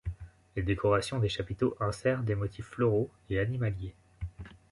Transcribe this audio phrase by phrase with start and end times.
[0.55, 3.93] Les décoration des chapiteaux insère des motifs floraux et animaliers.